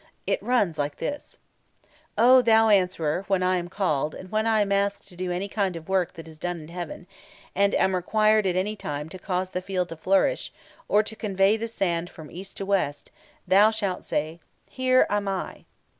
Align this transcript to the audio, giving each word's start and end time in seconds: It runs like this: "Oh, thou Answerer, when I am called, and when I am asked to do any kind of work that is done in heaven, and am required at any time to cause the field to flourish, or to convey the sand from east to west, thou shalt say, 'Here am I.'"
It 0.25 0.41
runs 0.41 0.79
like 0.79 0.97
this: 0.97 1.37
"Oh, 2.17 2.41
thou 2.41 2.69
Answerer, 2.69 3.23
when 3.27 3.43
I 3.43 3.57
am 3.57 3.67
called, 3.69 4.15
and 4.15 4.31
when 4.31 4.47
I 4.47 4.61
am 4.61 4.71
asked 4.71 5.07
to 5.09 5.15
do 5.15 5.31
any 5.31 5.47
kind 5.47 5.75
of 5.75 5.87
work 5.87 6.13
that 6.13 6.27
is 6.27 6.39
done 6.39 6.59
in 6.59 6.69
heaven, 6.69 7.05
and 7.53 7.75
am 7.75 7.93
required 7.95 8.47
at 8.47 8.55
any 8.55 8.75
time 8.75 9.09
to 9.09 9.19
cause 9.19 9.51
the 9.51 9.61
field 9.61 9.89
to 9.89 9.95
flourish, 9.95 10.51
or 10.87 11.03
to 11.03 11.15
convey 11.15 11.55
the 11.55 11.67
sand 11.67 12.09
from 12.09 12.31
east 12.31 12.57
to 12.57 12.65
west, 12.65 13.11
thou 13.47 13.69
shalt 13.69 14.03
say, 14.03 14.39
'Here 14.71 15.05
am 15.07 15.27
I.'" 15.27 15.65